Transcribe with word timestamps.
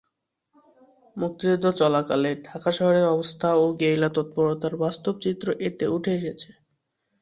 মুক্তিযুদ্ধ 1.17 1.65
চলাকালে 1.79 2.29
ঢাকা 2.45 2.69
শহরের 2.77 3.05
অবস্থা 3.07 3.49
ও 3.55 3.75
গেরিলা 3.79 4.09
তৎপরতার 4.13 4.73
বাস্তব 4.83 5.13
চিত্র 5.23 5.47
এতে 5.67 5.85
উঠে 5.87 6.11
এসেছে। 6.19 6.49